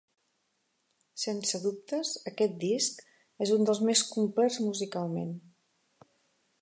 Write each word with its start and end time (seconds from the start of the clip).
Sense 1.23 1.59
dubtes, 1.65 2.13
aquest 2.31 2.57
disc 2.65 3.03
és 3.47 3.53
uns 3.57 3.71
dels 3.71 3.83
més 3.91 4.05
complets 4.17 4.59
musicalment. 4.71 5.33